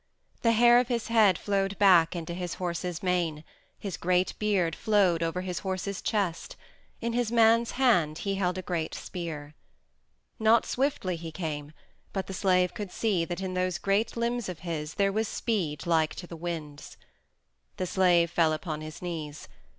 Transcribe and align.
The 0.41 0.53
hair 0.53 0.79
of 0.79 0.87
his 0.87 1.09
head 1.09 1.37
flowed 1.37 1.77
back 1.77 2.15
into 2.15 2.33
his 2.33 2.55
horse's 2.55 3.03
mane, 3.03 3.43
his 3.77 3.97
great 3.97 4.33
beard 4.39 4.75
flowed 4.75 5.21
over 5.21 5.41
his 5.41 5.59
horse's 5.59 6.01
chest; 6.01 6.55
in 7.01 7.13
his 7.13 7.31
man's 7.31 7.73
hand 7.73 8.17
he 8.17 8.33
held 8.33 8.57
a 8.57 8.63
great 8.63 8.95
spear. 8.95 9.53
Not 10.39 10.65
swiftly 10.65 11.17
he 11.17 11.31
came, 11.31 11.71
but 12.13 12.25
the 12.25 12.33
slave 12.33 12.73
could 12.73 12.91
see 12.91 13.25
that 13.25 13.41
in 13.41 13.53
those 13.53 13.77
great 13.77 14.17
limbs 14.17 14.49
of 14.49 14.61
his 14.61 14.95
there 14.95 15.11
was 15.11 15.27
speed 15.27 15.85
like 15.85 16.15
to 16.15 16.25
the 16.25 16.35
wind's. 16.35 16.97
The 17.77 17.85
slave 17.85 18.31
fell 18.31 18.53
upon 18.53 18.81
his 18.81 19.03
knees. 19.03 19.47